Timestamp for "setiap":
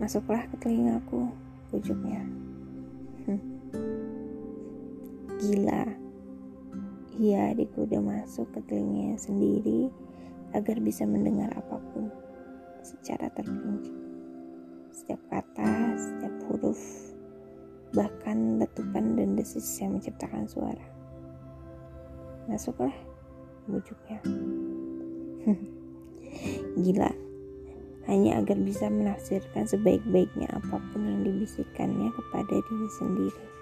14.88-15.20, 16.00-16.34